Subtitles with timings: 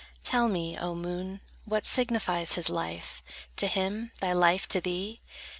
[0.23, 3.21] Tell me, O moon, what signifies his life
[3.57, 5.21] To him, thy life to thee?